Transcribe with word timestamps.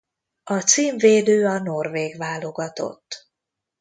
A 0.43 0.59
címvédő 0.59 1.45
a 1.45 1.57
norvég 1.59 2.17
válogatott. 2.17 3.29